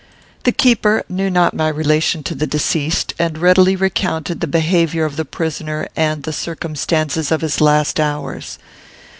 [0.45, 5.15] The keeper knew not my relation to the deceased, and readily recounted the behaviour of
[5.15, 8.57] the prisoner and the circumstances of his last hours.